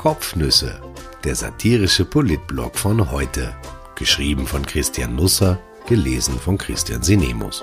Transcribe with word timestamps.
Kopfnüsse, 0.00 0.80
der 1.24 1.34
satirische 1.34 2.06
Politblog 2.06 2.78
von 2.78 3.10
heute. 3.10 3.54
Geschrieben 3.96 4.46
von 4.46 4.64
Christian 4.64 5.14
Nusser, 5.14 5.60
gelesen 5.86 6.38
von 6.38 6.56
Christian 6.56 7.02
Sinemus. 7.02 7.62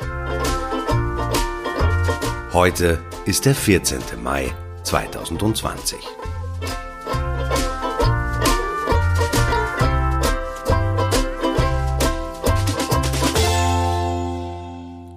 Heute 2.53 2.99
ist 3.25 3.45
der 3.45 3.55
14. 3.55 4.01
Mai 4.21 4.53
2020. 4.83 5.97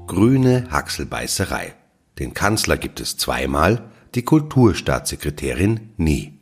Grüne 0.06 0.68
Haxelbeißerei. 0.70 1.74
Den 2.18 2.32
Kanzler 2.32 2.78
gibt 2.78 2.98
es 2.98 3.18
zweimal, 3.18 3.90
die 4.14 4.22
Kulturstaatssekretärin 4.22 5.90
nie. 5.98 6.39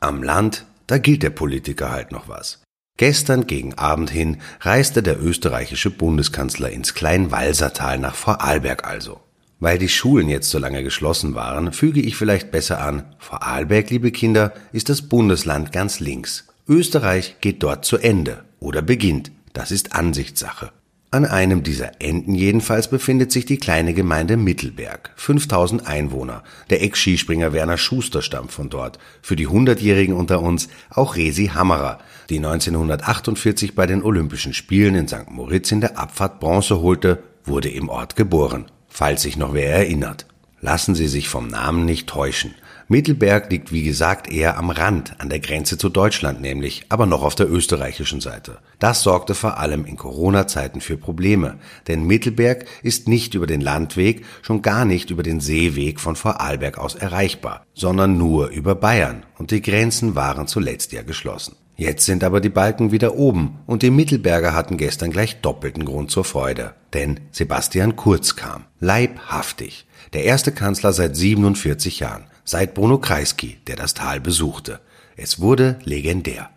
Am 0.00 0.22
Land, 0.22 0.66
da 0.86 0.98
gilt 0.98 1.22
der 1.22 1.30
Politiker 1.30 1.90
halt 1.90 2.12
noch 2.12 2.28
was. 2.28 2.62
Gestern 2.98 3.46
gegen 3.46 3.74
Abend 3.74 4.10
hin 4.10 4.38
reiste 4.60 5.02
der 5.02 5.22
österreichische 5.22 5.90
Bundeskanzler 5.90 6.70
ins 6.70 6.94
Kleinwalsertal 6.94 7.98
nach 7.98 8.14
Vorarlberg 8.14 8.86
also. 8.86 9.20
Weil 9.58 9.78
die 9.78 9.88
Schulen 9.88 10.28
jetzt 10.28 10.50
so 10.50 10.58
lange 10.58 10.82
geschlossen 10.82 11.34
waren, 11.34 11.72
füge 11.72 12.00
ich 12.00 12.16
vielleicht 12.16 12.50
besser 12.50 12.80
an, 12.80 13.14
Vorarlberg, 13.18 13.88
liebe 13.88 14.10
Kinder, 14.12 14.52
ist 14.72 14.90
das 14.90 15.02
Bundesland 15.02 15.72
ganz 15.72 15.98
links. 16.00 16.46
Österreich 16.68 17.36
geht 17.40 17.62
dort 17.62 17.84
zu 17.84 17.96
Ende 17.96 18.44
oder 18.60 18.82
beginnt. 18.82 19.30
Das 19.54 19.70
ist 19.70 19.94
Ansichtssache. 19.94 20.72
An 21.16 21.24
einem 21.24 21.62
dieser 21.62 22.02
Enden 22.02 22.34
jedenfalls 22.34 22.88
befindet 22.90 23.32
sich 23.32 23.46
die 23.46 23.56
kleine 23.56 23.94
Gemeinde 23.94 24.36
Mittelberg, 24.36 25.12
5000 25.16 25.86
Einwohner. 25.86 26.42
Der 26.68 26.82
Ex-Skispringer 26.82 27.54
Werner 27.54 27.78
Schuster 27.78 28.20
stammt 28.20 28.52
von 28.52 28.68
dort. 28.68 28.98
Für 29.22 29.34
die 29.34 29.46
Hundertjährigen 29.46 30.14
unter 30.14 30.42
uns 30.42 30.68
auch 30.90 31.16
Resi 31.16 31.52
Hammerer, 31.54 32.00
die 32.28 32.36
1948 32.36 33.74
bei 33.74 33.86
den 33.86 34.02
Olympischen 34.02 34.52
Spielen 34.52 34.94
in 34.94 35.08
St. 35.08 35.30
Moritz 35.30 35.72
in 35.72 35.80
der 35.80 35.98
Abfahrt 35.98 36.38
Bronze 36.38 36.82
holte, 36.82 37.22
wurde 37.46 37.70
im 37.70 37.88
Ort 37.88 38.14
geboren. 38.16 38.66
Falls 38.86 39.22
sich 39.22 39.38
noch 39.38 39.54
wer 39.54 39.72
erinnert. 39.72 40.26
Lassen 40.60 40.94
Sie 40.94 41.08
sich 41.08 41.30
vom 41.30 41.48
Namen 41.48 41.86
nicht 41.86 42.08
täuschen. 42.08 42.54
Mittelberg 42.88 43.50
liegt 43.50 43.72
wie 43.72 43.82
gesagt 43.82 44.30
eher 44.30 44.56
am 44.56 44.70
Rand, 44.70 45.16
an 45.18 45.28
der 45.28 45.40
Grenze 45.40 45.76
zu 45.76 45.88
Deutschland 45.88 46.40
nämlich, 46.40 46.86
aber 46.88 47.04
noch 47.04 47.24
auf 47.24 47.34
der 47.34 47.50
österreichischen 47.50 48.20
Seite. 48.20 48.58
Das 48.78 49.02
sorgte 49.02 49.34
vor 49.34 49.58
allem 49.58 49.84
in 49.86 49.96
Corona-Zeiten 49.96 50.80
für 50.80 50.96
Probleme, 50.96 51.58
denn 51.88 52.06
Mittelberg 52.06 52.64
ist 52.84 53.08
nicht 53.08 53.34
über 53.34 53.48
den 53.48 53.60
Landweg, 53.60 54.24
schon 54.40 54.62
gar 54.62 54.84
nicht 54.84 55.10
über 55.10 55.24
den 55.24 55.40
Seeweg 55.40 55.98
von 55.98 56.14
Vorarlberg 56.14 56.78
aus 56.78 56.94
erreichbar, 56.94 57.66
sondern 57.74 58.18
nur 58.18 58.50
über 58.50 58.76
Bayern 58.76 59.24
und 59.36 59.50
die 59.50 59.62
Grenzen 59.62 60.14
waren 60.14 60.46
zuletzt 60.46 60.92
ja 60.92 61.02
geschlossen. 61.02 61.56
Jetzt 61.74 62.06
sind 62.06 62.22
aber 62.22 62.40
die 62.40 62.50
Balken 62.50 62.92
wieder 62.92 63.16
oben 63.16 63.58
und 63.66 63.82
die 63.82 63.90
Mittelberger 63.90 64.54
hatten 64.54 64.76
gestern 64.76 65.10
gleich 65.10 65.40
doppelten 65.40 65.84
Grund 65.84 66.12
zur 66.12 66.24
Freude, 66.24 66.74
denn 66.94 67.18
Sebastian 67.32 67.96
Kurz 67.96 68.36
kam, 68.36 68.64
leibhaftig, 68.78 69.86
der 70.12 70.22
erste 70.22 70.52
Kanzler 70.52 70.92
seit 70.92 71.16
47 71.16 71.98
Jahren 71.98 72.26
seit 72.46 72.72
Bruno 72.72 72.96
Kreisky, 72.98 73.58
der 73.66 73.76
das 73.76 73.92
Tal 73.92 74.20
besuchte. 74.20 74.80
Es 75.16 75.40
wurde 75.40 75.78
legendär. 75.84 76.48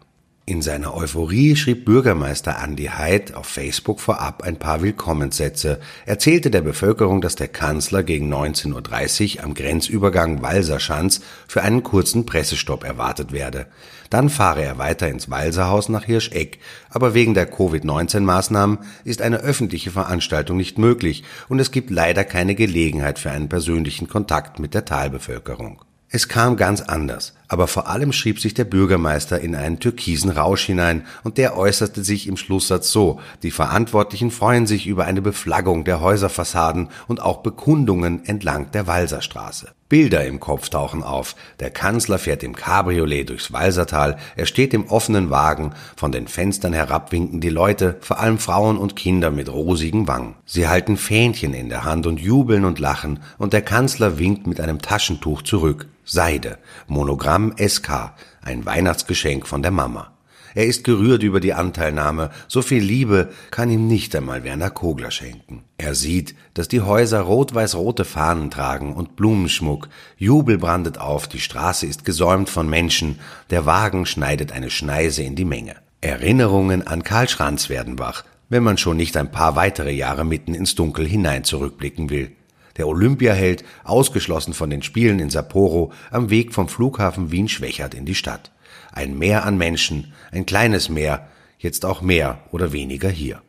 In 0.50 0.64
seiner 0.64 0.95
Euphorie 0.95 1.55
schrieb 1.55 1.86
Bürgermeister 1.86 2.58
Andy 2.64 2.86
Heid 2.86 3.36
auf 3.36 3.45
Facebook 3.45 4.00
vorab 4.00 4.42
ein 4.42 4.58
paar 4.58 4.81
Willkommenssätze, 4.81 5.80
erzählte 6.08 6.50
der 6.50 6.61
Bevölkerung, 6.61 7.22
dass 7.22 7.36
der 7.36 7.50
Kanzler 7.50 8.02
gegen 8.02 8.33
19.30 8.33 9.38
Uhr 9.38 9.44
am 9.44 9.53
Grenzübergang 9.53 10.42
Walserschanz 10.42 11.22
für 11.48 11.61
einen 11.61 11.83
kurzen 11.83 12.26
Pressestopp 12.26 12.83
erwartet 12.83 13.32
werde. 13.32 13.67
Dann 14.09 14.32
fahre 14.32 14.64
er 14.64 14.80
weiter 14.80 15.08
ins 15.08 15.30
Walserhaus 15.30 15.88
nach 15.88 16.05
Hirscheck, 16.05 16.58
aber 16.89 17.14
wegen 17.14 17.36
der 17.36 17.45
Covid-19-Maßnahmen 17.45 18.80
ist 19.04 19.21
eine 19.21 19.42
öffentliche 19.42 19.92
Veranstaltung 19.92 20.58
nicht 20.58 20.80
möglich 20.80 21.23
und 21.48 21.59
es 21.59 21.70
gibt 21.70 21.92
leider 21.92 22.23
keine 22.23 22.55
Gelegenheit 22.55 23.20
für 23.20 23.30
einen 23.30 23.49
persönlichen 23.49 24.08
Kontakt 24.08 24.58
mit 24.58 24.73
der 24.73 24.86
Talbevölkerung. 24.86 25.83
Es 26.09 26.27
kam 26.27 26.58
ganz 26.58 26.82
anders, 26.82 27.36
aber 27.49 27.67
vor 27.67 27.89
allem 27.89 28.14
schrieb 28.14 28.39
sich 28.39 28.54
der 28.54 28.64
Bürgermeister 28.64 29.42
in 29.42 29.55
einen 29.55 29.80
türkisen 29.80 30.30
Rausch 30.30 30.65
hinein, 30.65 31.05
und 31.23 31.37
der 31.37 31.58
äußerte 31.58 32.04
sich 32.04 32.27
im 32.27 32.37
Schlusssatz 32.37 32.92
so, 32.92 33.20
die 33.43 33.52
Verantwortlichen 33.52 34.32
freuen 34.32 34.67
sich 34.67 34.87
über 34.87 35.05
eine 35.05 35.21
Beflaggung 35.21 35.83
der 35.83 35.99
Häuserfassaden 35.99 36.89
und 37.08 37.21
auch 37.21 37.39
Bekundungen 37.39 38.26
entlang 38.26 38.71
der 38.71 38.88
Walserstraße. 38.88 39.73
Bilder 39.89 40.23
im 40.23 40.39
Kopf 40.39 40.70
tauchen 40.70 41.02
auf. 41.02 41.36
Der 41.59 41.71
Kanzler 41.71 42.20
fährt 42.20 42.43
im 42.43 42.55
Cabriolet 42.55 43.27
durchs 43.27 43.52
Walsertal, 43.52 44.17
er 44.36 44.45
steht 44.45 44.76
im 44.76 44.86
offenen 44.86 45.32
Wagen, 45.32 45.73
von 45.95 46.11
den 46.11 46.27
Fenstern 46.27 46.73
herab 46.73 47.11
winken 47.11 47.42
die 47.42 47.49
Leute, 47.49 47.98
vor 48.02 48.20
allem 48.20 48.38
Frauen 48.38 48.77
und 48.77 48.95
Kinder 48.95 49.32
mit 49.32 49.52
rosigen 49.52 50.08
Wangen. 50.08 50.36
Sie 50.45 50.67
halten 50.67 50.95
Fähnchen 50.95 51.55
in 51.55 51.70
der 51.70 51.86
Hand 51.86 52.05
und 52.05 52.20
jubeln 52.20 52.65
und 52.65 52.77
lachen, 52.77 53.20
und 53.39 53.52
der 53.52 53.64
Kanzler 53.64 54.20
winkt 54.20 54.45
mit 54.45 54.61
einem 54.61 54.80
Taschentuch 54.80 55.42
zurück. 55.42 55.88
Seide, 56.11 56.58
Monogramm 56.88 57.39
SK, 57.58 58.14
ein 58.42 58.66
Weihnachtsgeschenk 58.66 59.48
von 59.48 59.61
der 59.61 59.72
Mama. 59.72 60.11
Er 60.55 60.66
ist 60.66 60.83
gerührt 60.83 61.23
über 61.23 61.39
die 61.39 61.54
Anteilnahme, 61.54 62.32
so 62.48 62.61
viel 62.61 62.82
Liebe 62.82 63.30
kann 63.52 63.70
ihm 63.70 63.88
nicht 63.88 64.16
einmal 64.16 64.44
Werner 64.44 64.72
Kogler 64.72 65.11
schenken. 65.11 65.64
Er 65.77 65.94
sieht, 65.95 66.36
dass 66.54 66.67
die 66.67 66.82
Häuser 66.82 67.22
rot-weiß-rote 67.22 68.04
Fahnen 68.04 68.50
tragen 68.50 68.94
und 68.94 69.16
Blumenschmuck, 69.16 69.89
Jubel 70.17 70.58
brandet 70.58 70.98
auf, 70.98 71.27
die 71.27 71.39
Straße 71.39 71.86
ist 71.86 72.04
gesäumt 72.04 72.50
von 72.50 72.67
Menschen, 72.67 73.20
der 73.52 73.66
Wagen 73.66 74.06
schneidet 74.06 74.52
eine 74.52 74.71
Schneise 74.71 75.23
in 75.23 75.36
die 75.36 75.45
Menge. 75.45 75.76
Erinnerungen 76.02 76.88
an 76.88 77.04
Karl 77.04 77.30
Schranz 77.30 77.70
werden 77.70 78.00
wach, 78.00 78.23
wenn 78.50 78.64
man 78.64 78.77
schon 78.77 78.98
nicht 78.98 79.17
ein 79.17 79.32
paar 79.32 79.56
weitere 79.56 79.92
Jahre 79.92 80.26
mitten 80.26 80.54
ins 80.54 80.73
Dunkel 80.76 81.06
hinein 81.06 81.44
zurückblicken 81.44 82.10
will. 82.10 82.32
Der 82.80 82.88
Olympiaheld, 82.88 83.64
ausgeschlossen 83.84 84.54
von 84.54 84.70
den 84.70 84.82
Spielen 84.82 85.20
in 85.20 85.30
Sapporo, 85.30 85.92
am 86.10 86.30
Weg 86.30 86.54
vom 86.54 86.70
Flughafen 86.70 87.30
Wien-Schwächert 87.30 87.94
in 87.94 88.06
die 88.06 88.16
Stadt. 88.16 88.52
Ein 88.92 89.17
Meer 89.20 89.45
an 89.45 89.58
Menschen, 89.58 90.14
ein 90.32 90.45
kleines 90.45 90.89
Meer, 90.89 91.28
jetzt 91.60 91.86
auch 91.86 92.02
mehr 92.02 92.39
oder 92.52 92.72
weniger 92.72 93.10
hier. 93.10 93.42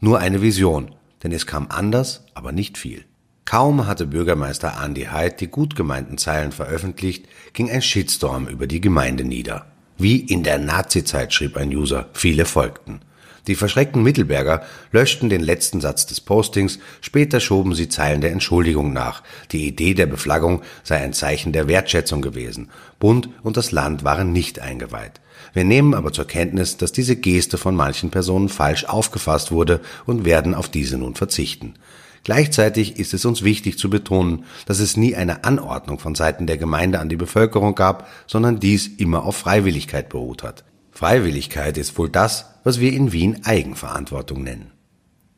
Nur 0.00 0.18
eine 0.20 0.42
Vision, 0.42 0.94
denn 1.22 1.32
es 1.32 1.46
kam 1.46 1.68
anders, 1.70 2.24
aber 2.34 2.52
nicht 2.52 2.76
viel. 2.76 3.04
Kaum 3.46 3.86
hatte 3.86 4.06
Bürgermeister 4.06 4.74
Andy 4.84 5.04
Heid 5.04 5.40
die 5.40 5.48
gut 5.48 5.76
gemeinten 5.76 6.18
Zeilen 6.18 6.52
veröffentlicht, 6.52 7.26
ging 7.54 7.70
ein 7.70 7.82
Shitstorm 7.82 8.48
über 8.48 8.66
die 8.66 8.82
Gemeinde 8.82 9.24
nieder. 9.24 9.66
Wie 9.96 10.18
in 10.20 10.42
der 10.42 10.58
Nazizeit, 10.58 11.32
schrieb 11.32 11.56
ein 11.56 11.74
User, 11.74 12.10
viele 12.12 12.44
folgten. 12.44 13.00
Die 13.46 13.54
verschreckten 13.54 14.02
Mittelberger 14.02 14.62
löschten 14.90 15.28
den 15.28 15.42
letzten 15.42 15.80
Satz 15.80 16.06
des 16.06 16.20
Postings, 16.20 16.78
später 17.02 17.40
schoben 17.40 17.74
sie 17.74 17.88
Zeilen 17.88 18.22
der 18.22 18.32
Entschuldigung 18.32 18.92
nach. 18.92 19.22
Die 19.52 19.66
Idee 19.66 19.92
der 19.92 20.06
Beflaggung 20.06 20.62
sei 20.82 20.96
ein 20.98 21.12
Zeichen 21.12 21.52
der 21.52 21.68
Wertschätzung 21.68 22.22
gewesen. 22.22 22.70
Bund 22.98 23.28
und 23.42 23.58
das 23.58 23.70
Land 23.70 24.02
waren 24.02 24.32
nicht 24.32 24.60
eingeweiht. 24.60 25.20
Wir 25.52 25.64
nehmen 25.64 25.94
aber 25.94 26.12
zur 26.12 26.26
Kenntnis, 26.26 26.78
dass 26.78 26.92
diese 26.92 27.16
Geste 27.16 27.58
von 27.58 27.76
manchen 27.76 28.10
Personen 28.10 28.48
falsch 28.48 28.86
aufgefasst 28.86 29.52
wurde 29.52 29.80
und 30.06 30.24
werden 30.24 30.54
auf 30.54 30.70
diese 30.70 30.96
nun 30.96 31.14
verzichten. 31.14 31.74
Gleichzeitig 32.22 32.98
ist 32.98 33.12
es 33.12 33.26
uns 33.26 33.42
wichtig 33.42 33.78
zu 33.78 33.90
betonen, 33.90 34.44
dass 34.64 34.78
es 34.78 34.96
nie 34.96 35.14
eine 35.14 35.44
Anordnung 35.44 35.98
von 35.98 36.14
Seiten 36.14 36.46
der 36.46 36.56
Gemeinde 36.56 36.98
an 36.98 37.10
die 37.10 37.16
Bevölkerung 37.16 37.74
gab, 37.74 38.08
sondern 38.26 38.60
dies 38.60 38.86
immer 38.86 39.24
auf 39.24 39.36
Freiwilligkeit 39.36 40.08
beruht 40.08 40.42
hat. 40.42 40.64
Freiwilligkeit 40.94 41.76
ist 41.76 41.98
wohl 41.98 42.08
das, 42.08 42.46
was 42.62 42.78
wir 42.78 42.92
in 42.92 43.10
Wien 43.10 43.40
Eigenverantwortung 43.44 44.44
nennen. 44.44 44.70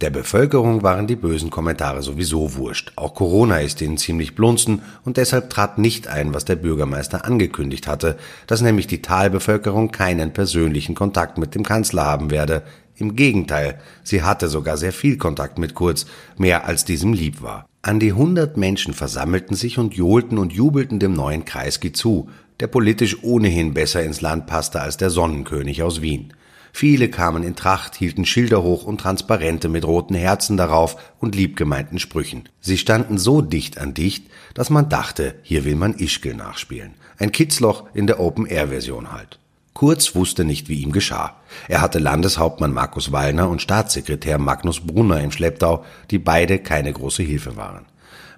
Der 0.02 0.10
Bevölkerung 0.10 0.82
waren 0.82 1.06
die 1.06 1.16
bösen 1.16 1.48
Kommentare 1.48 2.02
sowieso 2.02 2.56
wurscht. 2.56 2.92
Auch 2.96 3.14
Corona 3.14 3.60
ist 3.60 3.80
ihnen 3.80 3.96
ziemlich 3.96 4.34
blunzen 4.34 4.82
und 5.06 5.16
deshalb 5.16 5.48
trat 5.48 5.78
nicht 5.78 6.08
ein, 6.08 6.34
was 6.34 6.44
der 6.44 6.56
Bürgermeister 6.56 7.24
angekündigt 7.24 7.86
hatte, 7.86 8.18
dass 8.46 8.60
nämlich 8.60 8.86
die 8.86 9.00
Talbevölkerung 9.00 9.92
keinen 9.92 10.34
persönlichen 10.34 10.94
Kontakt 10.94 11.38
mit 11.38 11.54
dem 11.54 11.62
Kanzler 11.62 12.04
haben 12.04 12.30
werde. 12.30 12.62
Im 12.94 13.16
Gegenteil, 13.16 13.80
sie 14.02 14.22
hatte 14.22 14.48
sogar 14.48 14.76
sehr 14.76 14.92
viel 14.92 15.16
Kontakt 15.16 15.58
mit 15.58 15.74
Kurz, 15.74 16.04
mehr 16.36 16.66
als 16.66 16.84
diesem 16.84 17.14
lieb 17.14 17.40
war. 17.40 17.64
An 17.80 17.98
die 17.98 18.12
hundert 18.12 18.58
Menschen 18.58 18.92
versammelten 18.92 19.56
sich 19.56 19.78
und 19.78 19.94
johlten 19.94 20.36
und 20.36 20.52
jubelten 20.52 20.98
dem 20.98 21.14
neuen 21.14 21.46
Kreisky 21.46 21.92
zu, 21.92 22.28
der 22.60 22.66
politisch 22.66 23.22
ohnehin 23.22 23.74
besser 23.74 24.02
ins 24.02 24.20
Land 24.20 24.46
passte 24.46 24.80
als 24.80 24.96
der 24.96 25.10
Sonnenkönig 25.10 25.82
aus 25.82 26.02
Wien. 26.02 26.32
Viele 26.72 27.08
kamen 27.08 27.42
in 27.42 27.56
Tracht, 27.56 27.94
hielten 27.94 28.26
Schilder 28.26 28.62
hoch 28.62 28.84
und 28.84 29.00
Transparente 29.00 29.70
mit 29.70 29.86
roten 29.86 30.14
Herzen 30.14 30.58
darauf 30.58 30.96
und 31.18 31.34
liebgemeinten 31.34 31.98
Sprüchen. 31.98 32.50
Sie 32.60 32.76
standen 32.76 33.16
so 33.16 33.40
dicht 33.40 33.78
an 33.78 33.94
dicht, 33.94 34.26
dass 34.52 34.68
man 34.68 34.90
dachte, 34.90 35.36
hier 35.42 35.64
will 35.64 35.76
man 35.76 35.94
Ischgl 35.94 36.34
nachspielen. 36.34 36.92
Ein 37.18 37.32
Kitzloch 37.32 37.84
in 37.94 38.06
der 38.06 38.20
Open-Air-Version 38.20 39.10
halt. 39.10 39.38
Kurz 39.72 40.14
wusste 40.14 40.44
nicht, 40.44 40.68
wie 40.68 40.82
ihm 40.82 40.92
geschah. 40.92 41.36
Er 41.68 41.80
hatte 41.80 41.98
Landeshauptmann 41.98 42.72
Markus 42.72 43.12
Wallner 43.12 43.48
und 43.48 43.62
Staatssekretär 43.62 44.38
Magnus 44.38 44.80
Brunner 44.80 45.22
im 45.22 45.32
Schlepptau, 45.32 45.84
die 46.10 46.18
beide 46.18 46.58
keine 46.58 46.92
große 46.92 47.22
Hilfe 47.22 47.56
waren. 47.56 47.86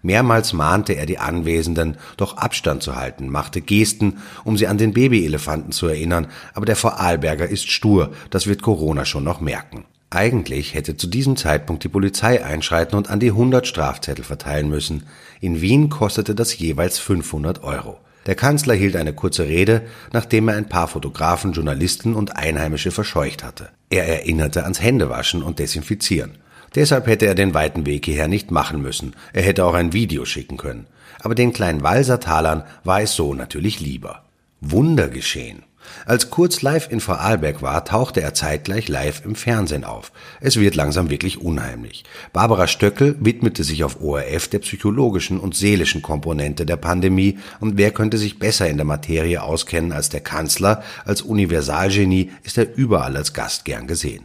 Mehrmals 0.03 0.53
mahnte 0.53 0.95
er 0.95 1.07
die 1.07 1.19
Anwesenden, 1.19 1.97
doch 2.17 2.37
Abstand 2.37 2.83
zu 2.83 2.97
halten, 2.97 3.29
machte 3.29 3.61
Gesten, 3.61 4.19
um 4.45 4.57
sie 4.57 4.67
an 4.67 4.79
den 4.79 4.93
Babyelefanten 4.93 5.73
zu 5.73 5.87
erinnern, 5.87 6.29
aber 6.55 6.67
der 6.67 6.77
Vorarlberger 6.77 7.49
ist 7.49 7.71
stur, 7.71 8.13
das 8.31 8.47
wird 8.47 8.63
Corona 8.63 9.05
schon 9.05 9.25
noch 9.25 9.41
merken. 9.41 9.85
Eigentlich 10.11 10.73
hätte 10.73 10.97
zu 10.97 11.07
diesem 11.07 11.37
Zeitpunkt 11.37 11.85
die 11.85 11.89
Polizei 11.89 12.43
einschreiten 12.43 12.97
und 12.97 13.11
an 13.11 13.21
die 13.21 13.31
100 13.31 13.67
Strafzettel 13.67 14.25
verteilen 14.25 14.71
müssen. 14.71 15.03
In 15.41 15.61
Wien 15.61 15.91
kostete 15.91 16.35
das 16.35 16.57
jeweils 16.59 16.99
500 16.99 17.63
Euro. 17.63 17.99
Der 18.25 18.35
Kanzler 18.35 18.75
hielt 18.75 18.97
eine 18.97 19.13
kurze 19.13 19.47
Rede, 19.47 19.83
nachdem 20.13 20.49
er 20.49 20.57
ein 20.57 20.69
paar 20.69 20.89
Fotografen, 20.89 21.53
Journalisten 21.53 22.15
und 22.15 22.37
Einheimische 22.37 22.91
verscheucht 22.91 23.45
hatte. 23.45 23.69
Er 23.91 24.07
erinnerte 24.07 24.65
ans 24.65 24.81
Händewaschen 24.81 25.43
und 25.43 25.59
Desinfizieren. 25.59 26.39
Deshalb 26.75 27.07
hätte 27.07 27.27
er 27.27 27.35
den 27.35 27.55
weiten 27.55 27.87
Weg 27.87 28.05
hierher 28.05 28.29
nicht 28.29 28.51
machen 28.51 28.83
müssen. 28.83 29.15
Er 29.33 29.43
hätte 29.43 29.65
auch 29.65 29.75
ein 29.75 29.93
Video 29.93 30.25
schicken 30.25 30.57
können. 30.57 30.87
Aber 31.21 31.35
den 31.35 31.53
kleinen 31.53 31.83
Walsertalern 31.83 32.65
war 32.85 33.03
es 33.03 33.15
so 33.15 33.35
natürlich 33.35 33.81
lieber. 33.81 34.25
Wunder 34.61 35.09
geschehen. 35.09 35.63
Als 36.07 36.31
Kurz 36.31 36.63
live 36.63 36.91
in 36.91 37.01
Vorarlberg 37.01 37.63
war, 37.63 37.85
tauchte 37.85 38.21
er 38.21 38.35
zeitgleich 38.35 38.89
live 38.89 39.25
im 39.25 39.35
Fernsehen 39.35 39.85
auf. 39.85 40.13
Es 40.41 40.59
wird 40.59 40.75
langsam 40.75 41.11
wirklich 41.11 41.41
unheimlich. 41.41 42.05
Barbara 42.33 42.67
Stöckel 42.67 43.17
widmete 43.21 43.65
sich 43.65 43.85
auf 43.85 44.01
ORF 44.01 44.49
der 44.49 44.61
psychologischen 44.61 45.41
und 45.41 45.55
seelischen 45.55 46.03
Komponente 46.03 46.67
der 46.67 46.77
Pandemie 46.77 47.39
und 47.61 47.77
wer 47.77 47.91
könnte 47.91 48.19
sich 48.19 48.39
besser 48.39 48.69
in 48.69 48.77
der 48.77 48.87
Materie 48.87 49.43
auskennen 49.43 49.93
als 49.93 50.09
der 50.09 50.21
Kanzler, 50.21 50.83
als 51.05 51.23
Universalgenie 51.23 52.33
ist 52.43 52.59
er 52.59 52.77
überall 52.77 53.17
als 53.17 53.33
Gast 53.33 53.65
gern 53.65 53.87
gesehen. 53.87 54.25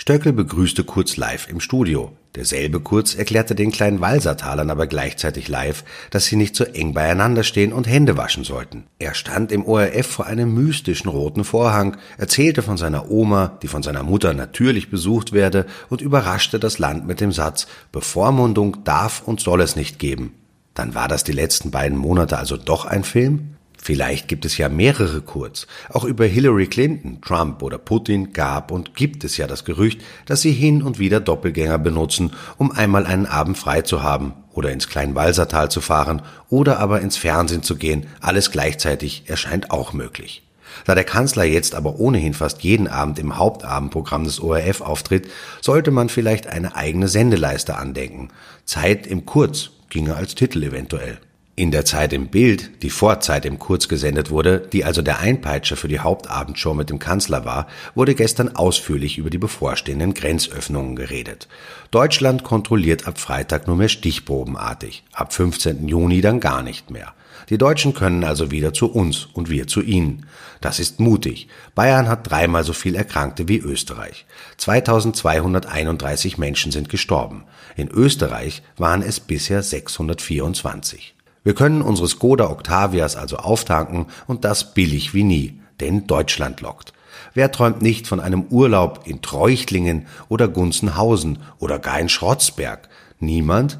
Stöckel 0.00 0.32
begrüßte 0.32 0.82
Kurz 0.82 1.18
live 1.18 1.46
im 1.50 1.60
Studio. 1.60 2.10
Derselbe 2.34 2.80
Kurz 2.80 3.14
erklärte 3.14 3.54
den 3.54 3.70
kleinen 3.70 4.00
Walsertalern 4.00 4.70
aber 4.70 4.86
gleichzeitig 4.86 5.46
live, 5.46 5.84
dass 6.10 6.24
sie 6.24 6.36
nicht 6.36 6.56
so 6.56 6.64
eng 6.64 6.94
beieinander 6.94 7.42
stehen 7.42 7.74
und 7.74 7.86
Hände 7.86 8.16
waschen 8.16 8.42
sollten. 8.42 8.84
Er 8.98 9.12
stand 9.12 9.52
im 9.52 9.66
ORF 9.66 10.06
vor 10.06 10.26
einem 10.26 10.54
mystischen 10.54 11.10
roten 11.10 11.44
Vorhang, 11.44 11.98
erzählte 12.16 12.62
von 12.62 12.78
seiner 12.78 13.10
Oma, 13.10 13.58
die 13.62 13.68
von 13.68 13.82
seiner 13.82 14.02
Mutter 14.02 14.32
natürlich 14.32 14.90
besucht 14.90 15.34
werde 15.34 15.66
und 15.90 16.00
überraschte 16.00 16.58
das 16.58 16.78
Land 16.78 17.06
mit 17.06 17.20
dem 17.20 17.30
Satz, 17.30 17.66
Bevormundung 17.92 18.82
darf 18.84 19.20
und 19.26 19.40
soll 19.40 19.60
es 19.60 19.76
nicht 19.76 19.98
geben. 19.98 20.32
Dann 20.72 20.94
war 20.94 21.08
das 21.08 21.24
die 21.24 21.32
letzten 21.32 21.70
beiden 21.70 21.98
Monate 21.98 22.38
also 22.38 22.56
doch 22.56 22.86
ein 22.86 23.04
Film? 23.04 23.50
Vielleicht 23.82 24.28
gibt 24.28 24.44
es 24.44 24.58
ja 24.58 24.68
mehrere 24.68 25.22
Kurz. 25.22 25.66
Auch 25.88 26.04
über 26.04 26.26
Hillary 26.26 26.66
Clinton, 26.66 27.22
Trump 27.22 27.62
oder 27.62 27.78
Putin 27.78 28.34
gab 28.34 28.70
und 28.70 28.94
gibt 28.94 29.24
es 29.24 29.38
ja 29.38 29.46
das 29.46 29.64
Gerücht, 29.64 30.02
dass 30.26 30.42
sie 30.42 30.52
hin 30.52 30.82
und 30.82 30.98
wieder 30.98 31.18
Doppelgänger 31.18 31.78
benutzen, 31.78 32.32
um 32.58 32.72
einmal 32.72 33.06
einen 33.06 33.24
Abend 33.24 33.56
frei 33.56 33.80
zu 33.80 34.02
haben 34.02 34.34
oder 34.52 34.70
ins 34.70 34.88
Kleinwalsertal 34.88 35.70
zu 35.70 35.80
fahren 35.80 36.20
oder 36.50 36.78
aber 36.78 37.00
ins 37.00 37.16
Fernsehen 37.16 37.62
zu 37.62 37.76
gehen. 37.76 38.06
Alles 38.20 38.50
gleichzeitig 38.50 39.24
erscheint 39.28 39.70
auch 39.70 39.94
möglich. 39.94 40.42
Da 40.84 40.94
der 40.94 41.04
Kanzler 41.04 41.44
jetzt 41.44 41.74
aber 41.74 41.98
ohnehin 41.98 42.34
fast 42.34 42.62
jeden 42.62 42.86
Abend 42.86 43.18
im 43.18 43.38
Hauptabendprogramm 43.38 44.24
des 44.24 44.40
ORF 44.40 44.82
auftritt, 44.82 45.30
sollte 45.62 45.90
man 45.90 46.10
vielleicht 46.10 46.46
eine 46.48 46.76
eigene 46.76 47.08
Sendeleiste 47.08 47.76
andenken. 47.76 48.28
Zeit 48.66 49.06
im 49.06 49.24
Kurz 49.24 49.70
ginge 49.88 50.16
als 50.16 50.34
Titel 50.34 50.62
eventuell. 50.62 51.18
In 51.60 51.70
der 51.72 51.84
Zeit 51.84 52.14
im 52.14 52.28
Bild, 52.28 52.82
die 52.82 52.88
Vorzeit 52.88 53.44
im 53.44 53.58
Kurz 53.58 53.86
gesendet 53.86 54.30
wurde, 54.30 54.66
die 54.72 54.82
also 54.86 55.02
der 55.02 55.18
Einpeitscher 55.18 55.76
für 55.76 55.88
die 55.88 56.00
Hauptabendshow 56.00 56.72
mit 56.72 56.88
dem 56.88 56.98
Kanzler 56.98 57.44
war, 57.44 57.66
wurde 57.94 58.14
gestern 58.14 58.56
ausführlich 58.56 59.18
über 59.18 59.28
die 59.28 59.36
bevorstehenden 59.36 60.14
Grenzöffnungen 60.14 60.96
geredet. 60.96 61.48
Deutschland 61.90 62.44
kontrolliert 62.44 63.06
ab 63.06 63.18
Freitag 63.18 63.66
nur 63.66 63.76
mehr 63.76 63.90
stichprobenartig, 63.90 65.04
ab 65.12 65.34
15. 65.34 65.86
Juni 65.86 66.22
dann 66.22 66.40
gar 66.40 66.62
nicht 66.62 66.90
mehr. 66.90 67.12
Die 67.50 67.58
Deutschen 67.58 67.92
können 67.92 68.24
also 68.24 68.50
wieder 68.50 68.72
zu 68.72 68.90
uns 68.90 69.28
und 69.34 69.50
wir 69.50 69.66
zu 69.66 69.82
ihnen. 69.82 70.24
Das 70.62 70.80
ist 70.80 70.98
mutig. 70.98 71.48
Bayern 71.74 72.08
hat 72.08 72.30
dreimal 72.30 72.64
so 72.64 72.72
viel 72.72 72.94
Erkrankte 72.94 73.48
wie 73.48 73.58
Österreich. 73.58 74.24
2231 74.56 76.38
Menschen 76.38 76.72
sind 76.72 76.88
gestorben. 76.88 77.44
In 77.76 77.88
Österreich 77.88 78.62
waren 78.78 79.02
es 79.02 79.20
bisher 79.20 79.62
624. 79.62 81.16
Wir 81.42 81.54
können 81.54 81.82
unsere 81.82 82.08
Skoda 82.08 82.50
Octavias 82.50 83.16
also 83.16 83.36
auftanken 83.36 84.06
und 84.26 84.44
das 84.44 84.74
billig 84.74 85.14
wie 85.14 85.24
nie, 85.24 85.60
denn 85.80 86.06
Deutschland 86.06 86.60
lockt. 86.60 86.92
Wer 87.34 87.52
träumt 87.52 87.82
nicht 87.82 88.06
von 88.06 88.20
einem 88.20 88.44
Urlaub 88.50 89.02
in 89.04 89.22
Treuchtlingen 89.22 90.06
oder 90.28 90.48
Gunzenhausen 90.48 91.38
oder 91.58 91.78
gar 91.78 91.98
in 91.98 92.08
Schrotzberg? 92.08 92.88
Niemand? 93.18 93.78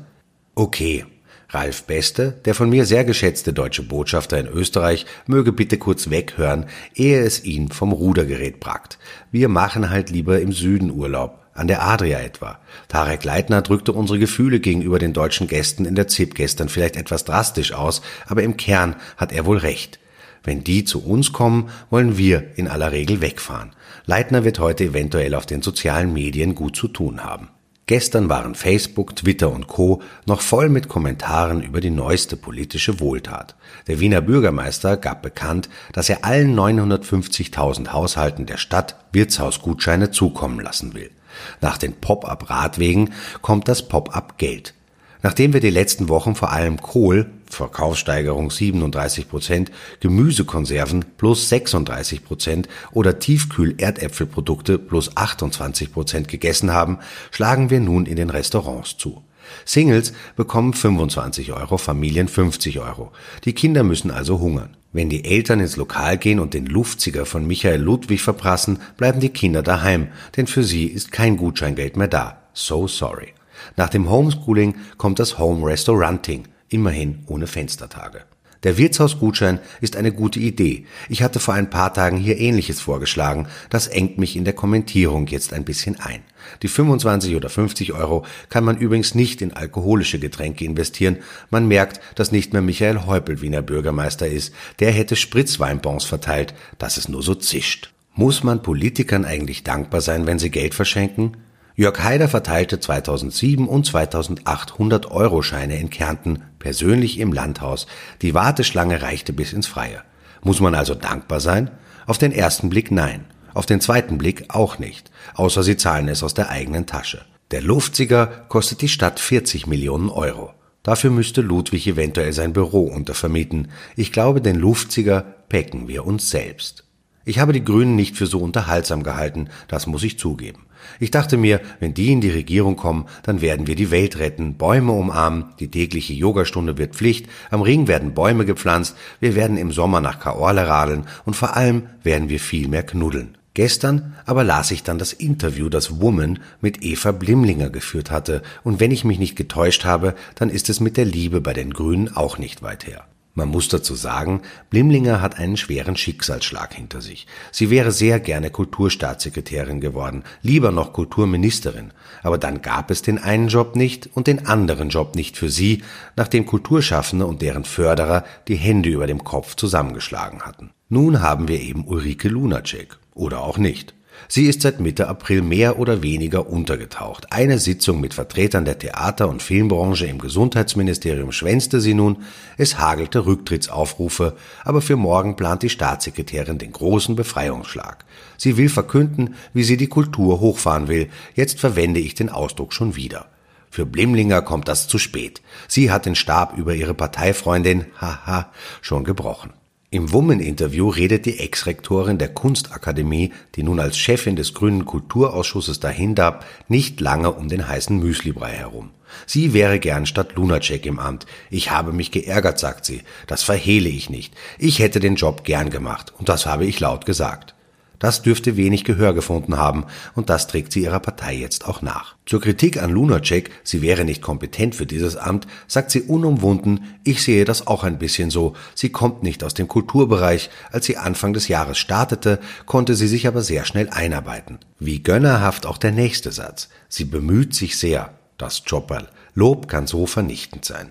Okay. 0.55 1.05
Ralf 1.53 1.83
Beste, 1.83 2.31
der 2.45 2.55
von 2.55 2.71
mir 2.71 2.87
sehr 2.87 3.05
geschätzte 3.05 3.53
deutsche 3.53 3.83
Botschafter 3.83 4.39
in 4.39 4.47
Österreich, 4.47 5.05
möge 5.27 5.51
bitte 5.51 5.79
kurz 5.79 6.09
weghören, 6.09 6.67
ehe 6.95 7.21
es 7.23 7.43
ihn 7.43 7.71
vom 7.71 7.91
Rudergerät 7.91 8.61
brackt. 8.61 8.99
Wir 9.33 9.49
machen 9.49 9.91
halt 9.91 10.11
lieber 10.11 10.41
im 10.41 10.53
Süden 10.53 10.93
Urlaub 10.93 11.41
an 11.61 11.69
der 11.69 11.83
Adria 11.83 12.21
etwa. 12.21 12.59
Tarek 12.89 13.23
Leitner 13.23 13.61
drückte 13.61 13.93
unsere 13.93 14.19
Gefühle 14.19 14.61
gegenüber 14.61 14.99
den 14.99 15.13
deutschen 15.13 15.47
Gästen 15.47 15.85
in 15.85 15.95
der 15.95 16.09
ZIP 16.09 16.35
gestern 16.35 16.71
vielleicht 16.71 16.97
etwas 16.97 17.25
drastisch 17.25 17.75
aus, 17.75 18.01
aber 18.27 18.43
im 18.43 18.57
Kern 18.57 18.97
hat 19.19 19.31
er 19.31 19.45
wohl 19.45 19.59
recht. 19.59 20.01
Wenn 20.43 20.65
die 20.65 20.85
zu 20.85 21.05
uns 21.05 21.35
kommen, 21.35 21.69
wollen 21.91 22.17
wir 22.17 22.57
in 22.57 22.67
aller 22.67 22.93
Regel 22.93 23.21
wegfahren. 23.21 23.73
Leitner 24.07 24.43
wird 24.43 24.59
heute 24.59 24.85
eventuell 24.85 25.35
auf 25.35 25.45
den 25.45 25.61
sozialen 25.61 26.15
Medien 26.15 26.55
gut 26.55 26.77
zu 26.77 26.89
tun 26.89 27.23
haben. 27.23 27.51
Gestern 27.85 28.31
waren 28.31 28.55
Facebook, 28.55 29.17
Twitter 29.17 29.53
und 29.53 29.67
Co. 29.67 30.01
noch 30.25 30.41
voll 30.41 30.71
mit 30.71 30.89
Kommentaren 30.89 31.61
über 31.61 31.83
die 31.83 31.91
neueste 31.91 32.37
politische 32.37 33.01
Wohltat. 33.01 33.55
Der 33.87 34.01
Wiener 34.01 34.23
Bürgermeister 34.23 34.97
gab 34.97 35.21
bekannt, 35.21 35.69
dass 35.93 36.09
er 36.09 36.25
allen 36.25 36.59
950.000 36.59 37.93
Haushalten 37.93 38.47
der 38.47 38.57
Stadt 38.57 38.95
Wirtshausgutscheine 39.13 40.11
zukommen 40.11 40.61
lassen 40.61 40.95
will. 40.95 41.11
Nach 41.61 41.79
den 41.79 41.95
Pop-up-Radwegen 41.95 43.13
kommt 43.43 43.69
das 43.69 43.87
Pop-up-Geld. 43.87 44.75
Nachdem 45.23 45.53
wir 45.53 45.61
die 45.61 45.71
letzten 45.71 46.09
Wochen 46.09 46.35
vor 46.35 46.51
allem 46.51 46.81
Kohl, 46.81 47.31
Verkaufssteigerung 47.51 48.51
37 48.51 49.29
Prozent, 49.29 49.71
Gemüsekonserven 50.01 51.05
plus 51.19 51.49
36 51.49 52.25
Prozent 52.25 52.69
oder 52.93 53.19
Tiefkühl-Erdäpfelprodukte 53.19 54.79
plus 54.79 55.17
28 55.17 55.93
Prozent 55.93 56.29
gegessen 56.29 56.73
haben, 56.73 56.99
schlagen 57.31 57.69
wir 57.71 57.81
nun 57.81 58.07
in 58.07 58.17
den 58.17 58.31
Restaurants 58.31 58.97
zu. 58.97 59.23
Singles 59.65 60.13
bekommen 60.37 60.73
25 60.73 61.53
Euro, 61.53 61.77
Familien 61.77 62.29
50 62.29 62.81
Euro. 62.81 63.11
Die 63.45 63.53
Kinder 63.53 63.83
müssen 63.83 64.11
also 64.11 64.39
hungern. 64.39 64.77
Wenn 64.93 65.09
die 65.09 65.25
Eltern 65.25 65.61
ins 65.61 65.77
Lokal 65.77 66.19
gehen 66.19 66.41
und 66.41 66.53
den 66.53 66.67
Luftsiger 66.67 67.25
von 67.25 67.47
Michael 67.47 67.81
Ludwig 67.81 68.23
verprassen, 68.23 68.81
bleiben 68.97 69.21
die 69.21 69.29
Kinder 69.29 69.63
daheim, 69.63 70.09
denn 70.37 70.49
für 70.49 70.65
sie 70.65 70.87
ist 70.87 71.13
kein 71.13 71.37
Gutscheingeld 71.37 71.97
mehr 71.97 72.09
da. 72.09 72.43
So 72.53 72.89
sorry. 72.89 73.35
Nach 73.77 73.89
dem 73.89 74.11
Homeschooling 74.11 74.75
kommt 74.97 75.21
das 75.21 75.39
Home 75.39 75.65
Restauranting, 75.65 76.49
immerhin 76.69 77.21
ohne 77.27 77.47
Fenstertage. 77.47 78.23
Der 78.63 78.77
Wirtshausgutschein 78.77 79.59
ist 79.81 79.97
eine 79.97 80.13
gute 80.13 80.39
Idee. 80.39 80.85
Ich 81.09 81.23
hatte 81.23 81.41
vor 81.41 81.55
ein 81.55 81.71
paar 81.71 81.95
Tagen 81.95 82.19
hier 82.19 82.39
ähnliches 82.39 82.81
vorgeschlagen. 82.81 83.49
Das 83.71 83.87
engt 83.87 84.19
mich 84.19 84.37
in 84.37 84.45
der 84.45 84.53
Kommentierung 84.53 85.27
jetzt 85.29 85.55
ein 85.55 85.65
bisschen 85.65 85.99
ein. 85.99 86.21
Die 86.63 86.69
25 86.69 87.37
oder 87.37 87.49
50 87.49 87.95
Euro 87.95 88.25
kann 88.51 88.65
man 88.65 88.77
übrigens 88.77 89.15
nicht 89.15 89.41
in 89.41 89.55
alkoholische 89.55 90.19
Getränke 90.19 90.67
investieren. 90.67 91.19
Man 91.51 91.69
merkt, 91.69 92.01
dass 92.17 92.33
nicht 92.33 92.53
mehr 92.53 92.63
Michael 92.63 93.07
Häupl 93.07 93.41
Wiener 93.41 93.63
Bürgermeister 93.63 94.29
ist. 94.29 94.53
Der 94.79 94.93
hätte 94.93 95.17
Spritzweinbons 95.17 96.05
verteilt, 96.05 96.55
dass 96.79 96.99
es 96.99 97.09
nur 97.09 97.23
so 97.23 97.35
zischt. 97.35 97.93
Muss 98.15 98.45
man 98.45 98.63
Politikern 98.63 99.25
eigentlich 99.25 99.65
dankbar 99.65 100.03
sein, 100.03 100.27
wenn 100.27 100.39
sie 100.39 100.51
Geld 100.51 100.75
verschenken? 100.75 101.37
Jörg 101.81 101.99
Haider 102.05 102.29
verteilte 102.29 102.79
2007 102.79 103.67
und 103.67 103.87
2008 103.87 104.73
100-Euro-Scheine 104.73 105.79
in 105.79 105.89
Kärnten 105.89 106.43
persönlich 106.59 107.19
im 107.19 107.33
Landhaus. 107.33 107.87
Die 108.21 108.35
Warteschlange 108.35 109.01
reichte 109.01 109.33
bis 109.33 109.55
ins 109.55 109.67
Freie. 109.67 110.03
Muss 110.43 110.61
man 110.61 110.75
also 110.75 110.95
dankbar 110.95 111.41
sein? 111.41 111.71
Auf 112.05 112.19
den 112.19 112.33
ersten 112.33 112.69
Blick 112.69 112.91
nein. 112.91 113.25
Auf 113.55 113.65
den 113.65 113.81
zweiten 113.81 114.19
Blick 114.19 114.45
auch 114.49 114.79
nicht. 114.79 115.11
Außer 115.33 115.63
sie 115.63 115.79
zahlen 115.79 116.09
es 116.09 116.23
aus 116.23 116.35
der 116.35 116.51
eigenen 116.51 116.85
Tasche. 116.85 117.23
Der 117.51 117.63
Luftsiger 117.63 118.27
kostet 118.27 118.83
die 118.83 118.89
Stadt 118.91 119.19
40 119.19 119.67
Millionen 119.67 120.11
Euro. 120.11 120.53
Dafür 120.83 121.09
müsste 121.09 121.41
Ludwig 121.41 121.87
eventuell 121.87 122.35
sein 122.35 122.53
Büro 122.53 122.89
untervermieten. 122.89 123.69
Ich 123.97 124.13
glaube, 124.13 124.43
den 124.43 124.57
Luftsiger 124.57 125.23
pecken 125.49 125.89
wir 125.89 126.05
uns 126.05 126.29
selbst. 126.29 126.85
Ich 127.25 127.39
habe 127.39 127.55
die 127.55 127.65
Grünen 127.65 127.97
nicht 127.97 128.17
für 128.17 128.27
so 128.27 128.41
unterhaltsam 128.41 129.03
gehalten, 129.03 129.49
das 129.69 129.87
muss 129.87 130.03
ich 130.03 130.19
zugeben. 130.19 130.67
Ich 130.99 131.11
dachte 131.11 131.37
mir, 131.37 131.61
wenn 131.79 131.95
die 131.95 132.13
in 132.13 132.21
die 132.21 132.31
Regierung 132.31 132.77
kommen, 132.77 133.07
dann 133.23 133.41
werden 133.41 133.67
wir 133.67 133.75
die 133.75 133.91
Welt 133.91 134.19
retten, 134.19 134.55
Bäume 134.55 134.93
umarmen, 134.93 135.47
die 135.59 135.69
tägliche 135.69 136.13
Yogastunde 136.13 136.79
wird 136.79 136.95
Pflicht, 136.95 137.27
am 137.51 137.63
Ring 137.63 137.89
werden 137.89 138.15
Bäume 138.15 138.45
gepflanzt, 138.45 138.97
wir 139.21 139.35
werden 139.35 139.57
im 139.57 139.73
Sommer 139.73 140.01
nach 140.01 140.21
Kaorle 140.21 140.69
radeln 140.69 141.05
und 141.25 141.35
vor 141.35 141.57
allem 141.57 141.85
werden 142.03 142.29
wir 142.29 142.41
viel 142.41 142.69
mehr 142.69 142.83
knuddeln. 142.83 143.37
Gestern 143.55 144.15
aber 144.27 144.45
las 144.45 144.71
ich 144.71 144.85
dann 144.85 144.99
das 144.99 145.13
Interview, 145.13 145.69
das 145.69 146.01
Woman 146.01 146.39
mit 146.61 146.83
Eva 146.85 147.13
Blimlinger 147.13 147.69
geführt 147.69 148.11
hatte, 148.11 148.43
und 148.63 148.79
wenn 148.79 148.93
ich 148.93 149.05
mich 149.05 149.19
nicht 149.19 149.37
getäuscht 149.37 149.85
habe, 149.85 150.15
dann 150.37 150.51
ist 150.51 150.71
es 150.71 150.81
mit 150.81 150.97
der 150.97 151.05
Liebe 151.05 151.41
bei 151.41 151.53
den 151.53 151.73
Grünen 151.73 152.15
auch 152.15 152.39
nicht 152.39 152.63
weit 152.63 152.87
her. 152.87 153.07
Man 153.41 153.49
muss 153.49 153.69
dazu 153.69 153.95
sagen, 153.95 154.43
Blimlinger 154.69 155.23
hat 155.23 155.39
einen 155.39 155.57
schweren 155.57 155.97
Schicksalsschlag 155.97 156.75
hinter 156.75 157.01
sich. 157.01 157.27
Sie 157.51 157.71
wäre 157.71 157.91
sehr 157.91 158.21
gerne 158.21 158.51
Kulturstaatssekretärin 158.51 159.81
geworden, 159.81 160.25
lieber 160.43 160.73
noch 160.73 160.93
Kulturministerin. 160.93 161.95
Aber 162.23 162.37
dann 162.37 162.61
gab 162.61 162.91
es 162.91 163.01
den 163.01 163.17
einen 163.17 163.49
Job 163.49 163.77
nicht 163.77 164.11
und 164.13 164.27
den 164.27 164.47
anderen 164.47 164.91
Job 164.91 165.15
nicht 165.17 165.39
für 165.39 165.49
sie, 165.49 165.83
nachdem 166.17 166.45
Kulturschaffende 166.45 167.25
und 167.25 167.41
deren 167.41 167.65
Förderer 167.65 168.27
die 168.47 168.57
Hände 168.57 168.91
über 168.91 169.07
dem 169.07 169.25
Kopf 169.25 169.57
zusammengeschlagen 169.57 170.43
hatten. 170.43 170.69
Nun 170.91 171.23
haben 171.23 171.49
wir 171.49 171.63
eben 171.63 171.87
Ulrike 171.87 172.29
Lunacek. 172.29 172.99
Oder 173.15 173.41
auch 173.41 173.57
nicht. 173.57 173.95
Sie 174.29 174.47
ist 174.47 174.63
seit 174.63 174.79
Mitte 174.79 175.09
April 175.09 175.43
mehr 175.43 175.79
oder 175.79 176.03
weniger 176.03 176.49
untergetaucht. 176.49 177.33
Eine 177.33 177.59
Sitzung 177.59 178.01
mit 178.01 178.15
Vertretern 178.15 178.65
der 178.65 178.79
Theater- 178.79 179.29
und 179.29 179.43
Filmbranche 179.43 180.07
im 180.07 180.19
Gesundheitsministerium 180.19 181.33
schwänzte 181.33 181.81
sie 181.81 181.95
nun, 181.95 182.23
es 182.57 182.79
hagelte 182.79 183.27
Rücktrittsaufrufe, 183.27 184.37
aber 184.65 184.83
für 184.83 184.97
morgen 184.97 185.37
plant 185.37 185.63
die 185.63 185.69
Staatssekretärin 185.69 186.59
den 186.59 186.73
großen 186.73 187.17
Befreiungsschlag. 187.17 188.05
Sie 188.37 188.57
will 188.57 188.69
verkünden, 188.69 189.35
wie 189.53 189.65
sie 189.65 189.77
die 189.77 189.89
Kultur 189.89 190.41
hochfahren 190.41 190.89
will, 190.89 191.09
jetzt 191.35 191.59
verwende 191.59 192.01
ich 192.01 192.15
den 192.15 192.29
Ausdruck 192.29 192.73
schon 192.73 192.95
wieder. 192.97 193.27
Für 193.71 193.87
Blimlinger 193.87 194.43
kommt 194.43 194.69
das 194.69 194.89
zu 194.89 194.99
spät. 194.99 195.43
Sie 195.69 195.91
hat 195.91 196.05
den 196.07 196.17
Stab 196.17 196.59
über 196.59 196.75
ihre 196.75 196.95
Parteifreundin, 196.95 197.87
haha, 198.01 198.51
schon 198.81 199.05
gebrochen. 199.05 199.53
Im 199.93 200.13
Woman-Interview 200.13 200.89
redet 200.89 201.27
die 201.27 201.41
Ex-Rektorin 201.41 202.17
der 202.17 202.29
Kunstakademie, 202.29 203.33
die 203.57 203.65
nun 203.65 203.81
als 203.81 203.99
Chefin 203.99 204.37
des 204.37 204.55
Grünen 204.55 204.85
Kulturausschusses 204.85 205.81
dahindarb, 205.81 206.45
nicht 206.69 207.01
lange 207.01 207.33
um 207.33 207.49
den 207.49 207.67
heißen 207.67 207.99
Müslibrei 207.99 208.53
herum. 208.53 208.91
Sie 209.27 209.53
wäre 209.53 209.81
gern 209.81 210.07
statt 210.07 210.37
Lunacek 210.37 210.87
im 210.87 211.01
Amt. 211.01 211.27
Ich 211.51 211.73
habe 211.73 211.93
mich 211.93 212.13
geärgert, 212.13 212.61
sagt 212.61 212.85
sie. 212.85 213.03
Das 213.27 213.43
verhehle 213.43 213.89
ich 213.89 214.11
nicht. 214.11 214.33
Ich 214.59 214.79
hätte 214.79 215.01
den 215.01 215.17
Job 215.17 215.43
gern 215.43 215.71
gemacht. 215.71 216.15
Und 216.17 216.29
das 216.29 216.47
habe 216.47 216.67
ich 216.67 216.79
laut 216.79 217.05
gesagt. 217.05 217.57
Das 218.01 218.23
dürfte 218.23 218.57
wenig 218.57 218.85
Gehör 218.85 219.13
gefunden 219.13 219.59
haben, 219.59 219.85
und 220.15 220.31
das 220.31 220.49
trägt 220.49 220.73
sie 220.73 220.83
ihrer 220.83 221.01
Partei 221.01 221.35
jetzt 221.35 221.69
auch 221.69 221.83
nach. 221.83 222.17
Zur 222.27 222.41
Kritik 222.41 222.83
an 222.83 222.91
Lunacek, 222.91 223.51
sie 223.63 223.83
wäre 223.83 224.05
nicht 224.05 224.23
kompetent 224.23 224.75
für 224.75 224.87
dieses 224.87 225.17
Amt, 225.17 225.47
sagt 225.69 225.91
sie 225.91 226.03
unumwunden, 226.03 226.99
ich 227.05 227.23
sehe 227.23 227.45
das 227.45 227.67
auch 227.67 227.85
ein 227.85 227.99
bisschen 227.99 228.31
so. 228.31 228.55
Sie 228.75 228.89
kommt 228.89 229.23
nicht 229.23 229.45
aus 229.45 229.53
dem 229.53 229.69
Kulturbereich. 229.69 230.49
Als 230.73 230.87
sie 230.87 230.97
Anfang 230.97 231.35
des 231.35 231.49
Jahres 231.49 231.77
startete, 231.77 232.41
konnte 232.65 232.95
sie 232.95 233.07
sich 233.07 233.29
aber 233.29 233.43
sehr 233.43 233.67
schnell 233.67 233.91
einarbeiten. 233.91 234.59
Wie 234.79 235.03
gönnerhaft 235.03 235.67
auch 235.67 235.77
der 235.77 235.93
nächste 235.93 236.33
Satz. 236.33 236.71
Sie 236.89 237.05
bemüht 237.05 237.55
sich 237.55 237.77
sehr. 237.77 238.15
Das 238.39 238.63
Jobberl. 238.67 239.09
Lob 239.35 239.69
kann 239.69 239.87
so 239.87 240.07
vernichtend 240.07 240.65
sein. 240.65 240.91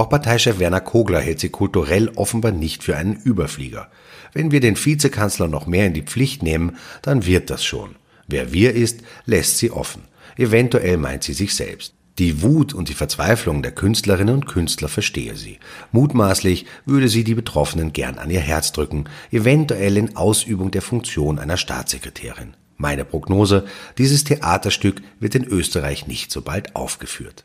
Auch 0.00 0.08
Parteichef 0.08 0.58
Werner 0.58 0.80
Kogler 0.80 1.20
hält 1.20 1.40
sie 1.40 1.50
kulturell 1.50 2.08
offenbar 2.16 2.52
nicht 2.52 2.84
für 2.84 2.96
einen 2.96 3.16
Überflieger. 3.16 3.90
Wenn 4.32 4.50
wir 4.50 4.60
den 4.60 4.82
Vizekanzler 4.82 5.46
noch 5.46 5.66
mehr 5.66 5.84
in 5.84 5.92
die 5.92 6.00
Pflicht 6.00 6.42
nehmen, 6.42 6.78
dann 7.02 7.26
wird 7.26 7.50
das 7.50 7.62
schon. 7.62 7.96
Wer 8.26 8.50
wir 8.50 8.74
ist, 8.74 9.02
lässt 9.26 9.58
sie 9.58 9.70
offen. 9.70 10.04
Eventuell 10.38 10.96
meint 10.96 11.24
sie 11.24 11.34
sich 11.34 11.54
selbst. 11.54 11.92
Die 12.18 12.40
Wut 12.40 12.72
und 12.72 12.88
die 12.88 12.94
Verzweiflung 12.94 13.62
der 13.62 13.72
Künstlerinnen 13.72 14.36
und 14.36 14.46
Künstler 14.46 14.88
verstehe 14.88 15.36
sie. 15.36 15.58
Mutmaßlich 15.92 16.64
würde 16.86 17.10
sie 17.10 17.22
die 17.22 17.34
Betroffenen 17.34 17.92
gern 17.92 18.16
an 18.16 18.30
ihr 18.30 18.40
Herz 18.40 18.72
drücken, 18.72 19.04
eventuell 19.30 19.98
in 19.98 20.16
Ausübung 20.16 20.70
der 20.70 20.80
Funktion 20.80 21.38
einer 21.38 21.58
Staatssekretärin. 21.58 22.54
Meine 22.78 23.04
Prognose, 23.04 23.66
dieses 23.98 24.24
Theaterstück 24.24 25.02
wird 25.18 25.34
in 25.34 25.44
Österreich 25.44 26.06
nicht 26.06 26.32
so 26.32 26.40
bald 26.40 26.74
aufgeführt. 26.74 27.44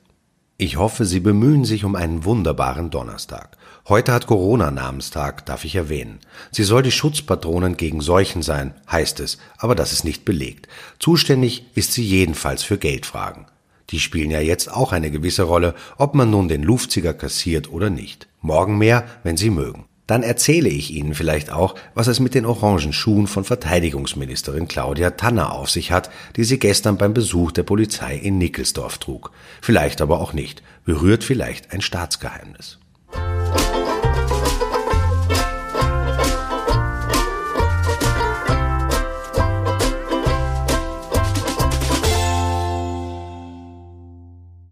Ich 0.57 0.77
hoffe, 0.77 1.03
Sie 1.03 1.19
bemühen 1.19 1.65
sich 1.65 1.83
um 1.83 1.97
einen 1.97 2.23
wunderbaren 2.23 2.89
Donnerstag. 2.89 3.57
Heute 3.89 4.13
hat 4.13 4.25
Corona 4.25 4.71
Namenstag, 4.71 5.45
darf 5.45 5.65
ich 5.65 5.75
erwähnen. 5.75 6.19
Sie 6.49 6.63
soll 6.63 6.81
die 6.81 6.93
Schutzpatronin 6.93 7.75
gegen 7.75 7.99
Seuchen 7.99 8.41
sein, 8.41 8.73
heißt 8.89 9.19
es, 9.19 9.37
aber 9.57 9.75
das 9.75 9.91
ist 9.91 10.05
nicht 10.05 10.23
belegt. 10.23 10.69
Zuständig 10.97 11.65
ist 11.75 11.91
sie 11.91 12.05
jedenfalls 12.05 12.63
für 12.63 12.77
Geldfragen. 12.77 13.47
Die 13.89 13.99
spielen 13.99 14.31
ja 14.31 14.39
jetzt 14.39 14.71
auch 14.71 14.93
eine 14.93 15.11
gewisse 15.11 15.43
Rolle, 15.43 15.75
ob 15.97 16.15
man 16.15 16.29
nun 16.29 16.47
den 16.47 16.63
Luftzieger 16.63 17.13
kassiert 17.13 17.69
oder 17.69 17.89
nicht. 17.89 18.29
Morgen 18.39 18.77
mehr, 18.77 19.03
wenn 19.23 19.35
Sie 19.35 19.49
mögen. 19.49 19.83
Dann 20.07 20.21
erzähle 20.21 20.69
ich 20.69 20.91
Ihnen 20.91 21.15
vielleicht 21.15 21.51
auch, 21.51 21.75
was 21.95 22.07
es 22.07 22.19
mit 22.19 22.35
den 22.35 22.45
orangen 22.45 22.93
Schuhen 22.93 23.25
von 23.25 23.43
Verteidigungsministerin 23.43 24.67
Claudia 24.67 25.11
Tanner 25.11 25.53
auf 25.53 25.71
sich 25.71 25.91
hat, 25.91 26.11
die 26.35 26.43
sie 26.43 26.59
gestern 26.59 26.97
beim 26.97 27.13
Besuch 27.13 27.51
der 27.51 27.63
Polizei 27.63 28.15
in 28.15 28.37
Nickelsdorf 28.37 28.99
trug. 28.99 29.31
Vielleicht 29.61 30.01
aber 30.01 30.19
auch 30.19 30.33
nicht. 30.33 30.61
Berührt 30.85 31.23
vielleicht 31.23 31.71
ein 31.73 31.81
Staatsgeheimnis. 31.81 32.77